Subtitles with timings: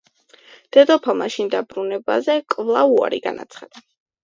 [0.77, 3.89] დედოფალმა შინ დაბრუნებაზე კვლავ უარი განაცხადა.